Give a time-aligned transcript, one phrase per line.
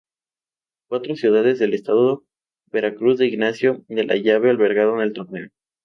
[0.89, 2.23] Cuatro ciudades del estado
[2.71, 5.49] Veracruz de Ignacio de la Llave albergaron el torneo.